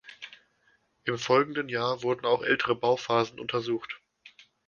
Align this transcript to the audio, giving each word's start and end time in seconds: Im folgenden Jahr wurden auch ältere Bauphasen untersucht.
Im 1.03 1.19
folgenden 1.19 1.69
Jahr 1.69 2.01
wurden 2.01 2.25
auch 2.25 2.41
ältere 2.41 2.73
Bauphasen 2.73 3.39
untersucht. 3.39 4.01